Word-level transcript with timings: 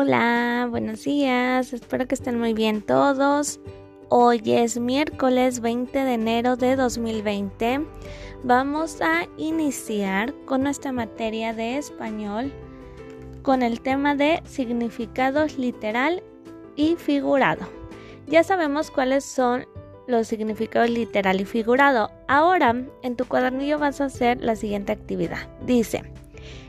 Hola, 0.00 0.68
buenos 0.70 1.02
días, 1.02 1.72
espero 1.72 2.06
que 2.06 2.14
estén 2.14 2.38
muy 2.38 2.54
bien 2.54 2.82
todos. 2.82 3.58
Hoy 4.08 4.40
es 4.46 4.78
miércoles 4.78 5.58
20 5.58 5.98
de 6.04 6.14
enero 6.14 6.54
de 6.54 6.76
2020. 6.76 7.84
Vamos 8.44 9.00
a 9.00 9.26
iniciar 9.38 10.32
con 10.44 10.62
nuestra 10.62 10.92
materia 10.92 11.52
de 11.52 11.78
español 11.78 12.52
con 13.42 13.62
el 13.62 13.80
tema 13.80 14.14
de 14.14 14.40
significados 14.44 15.58
literal 15.58 16.22
y 16.76 16.94
figurado. 16.94 17.66
Ya 18.28 18.44
sabemos 18.44 18.92
cuáles 18.92 19.24
son 19.24 19.66
los 20.06 20.28
significados 20.28 20.90
literal 20.90 21.40
y 21.40 21.44
figurado. 21.44 22.12
Ahora, 22.28 22.84
en 23.02 23.16
tu 23.16 23.24
cuadernillo 23.24 23.80
vas 23.80 24.00
a 24.00 24.04
hacer 24.04 24.40
la 24.40 24.54
siguiente 24.54 24.92
actividad. 24.92 25.48
Dice, 25.66 26.04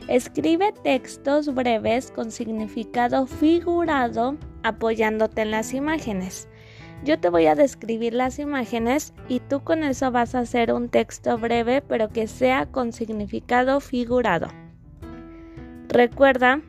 Escribe 0.08 0.72
textos 0.82 1.54
breves 1.54 2.10
con 2.10 2.30
significado 2.30 3.26
figurado 3.26 4.36
apoyándote 4.62 5.42
en 5.42 5.50
las 5.50 5.74
imágenes. 5.74 6.48
Yo 7.02 7.18
te 7.18 7.30
voy 7.30 7.46
a 7.46 7.54
describir 7.54 8.12
las 8.12 8.38
imágenes 8.38 9.14
y 9.28 9.40
tú 9.40 9.60
con 9.64 9.84
eso 9.84 10.10
vas 10.10 10.34
a 10.34 10.40
hacer 10.40 10.72
un 10.72 10.88
texto 10.88 11.38
breve 11.38 11.80
pero 11.80 12.08
que 12.10 12.26
sea 12.26 12.66
con 12.66 12.92
significado 12.92 13.80
figurado. 13.80 14.48
Recuerda 15.88 16.60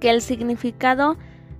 que 0.00 0.10
el 0.10 0.20
significado 0.20 1.16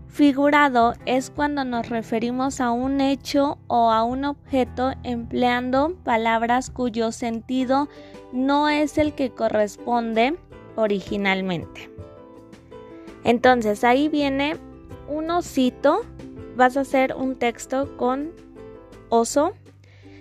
figurado 0.08 0.94
es 1.04 1.30
cuando 1.30 1.64
nos 1.64 1.88
referimos 1.88 2.60
a 2.60 2.70
un 2.70 3.00
hecho 3.00 3.58
o 3.66 3.90
a 3.92 4.02
un 4.02 4.24
objeto 4.24 4.92
empleando 5.04 5.94
palabras 6.04 6.70
cuyo 6.70 7.12
sentido 7.12 7.88
no 8.32 8.68
es 8.68 8.98
el 8.98 9.14
que 9.14 9.30
corresponde 9.30 10.36
originalmente. 10.76 11.90
Entonces 13.24 13.82
ahí 13.84 14.08
viene 14.08 14.56
un 15.08 15.30
osito. 15.30 16.02
Vas 16.56 16.76
a 16.76 16.80
hacer 16.80 17.14
un 17.14 17.36
texto 17.36 17.96
con 17.96 18.32
oso. 19.08 19.52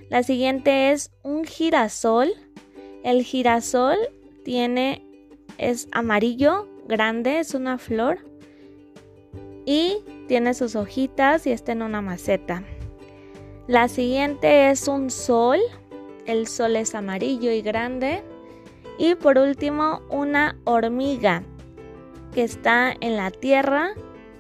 La 0.10 0.24
siguiente 0.24 0.92
es 0.92 1.12
un 1.24 1.46
girasol. 1.46 2.34
El 3.04 3.24
girasol 3.24 3.98
tiene 4.44 5.06
es 5.58 5.88
amarillo, 5.92 6.68
grande, 6.88 7.40
es 7.40 7.54
una 7.54 7.78
flor 7.78 8.20
y 9.66 9.98
tiene 10.28 10.54
sus 10.54 10.76
hojitas 10.76 11.48
y 11.48 11.52
está 11.52 11.72
en 11.72 11.82
una 11.82 12.02
maceta. 12.02 12.64
La 13.68 13.88
siguiente 13.88 14.70
es 14.70 14.88
un 14.88 15.10
sol. 15.10 15.60
El 16.26 16.48
sol 16.48 16.76
es 16.76 16.94
amarillo 16.96 17.52
y 17.52 17.62
grande. 17.62 18.24
Y 18.98 19.16
por 19.16 19.38
último, 19.38 20.02
una 20.10 20.58
hormiga 20.64 21.44
que 22.34 22.44
está 22.44 22.94
en 23.00 23.18
la 23.18 23.32
tierra 23.32 23.90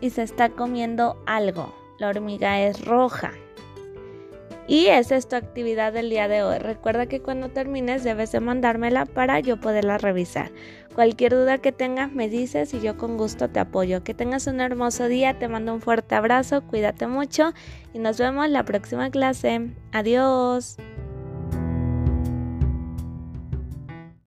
y 0.01 0.09
se 0.09 0.23
está 0.23 0.49
comiendo 0.49 1.21
algo. 1.25 1.73
La 1.99 2.09
hormiga 2.09 2.61
es 2.61 2.83
roja. 2.85 3.31
Y 4.67 4.87
esa 4.87 5.15
es 5.15 5.27
tu 5.27 5.35
actividad 5.35 5.93
del 5.93 6.09
día 6.09 6.27
de 6.27 6.41
hoy. 6.41 6.57
Recuerda 6.57 7.05
que 7.05 7.21
cuando 7.21 7.49
termines 7.49 8.03
debes 8.03 8.31
de 8.31 8.39
mandármela 8.39 9.05
para 9.05 9.39
yo 9.39 9.59
poderla 9.59 9.99
revisar. 9.99 10.51
Cualquier 10.95 11.33
duda 11.33 11.59
que 11.59 11.71
tengas 11.71 12.11
me 12.11 12.29
dices 12.29 12.73
y 12.73 12.81
yo 12.81 12.97
con 12.97 13.15
gusto 13.15 13.47
te 13.49 13.59
apoyo. 13.59 14.03
Que 14.03 14.15
tengas 14.15 14.47
un 14.47 14.61
hermoso 14.61 15.07
día, 15.07 15.37
te 15.37 15.47
mando 15.47 15.73
un 15.73 15.81
fuerte 15.81 16.15
abrazo, 16.15 16.63
cuídate 16.63 17.05
mucho 17.05 17.53
y 17.93 17.99
nos 17.99 18.17
vemos 18.17 18.49
la 18.49 18.65
próxima 18.65 19.11
clase. 19.11 19.69
Adiós. 19.91 20.77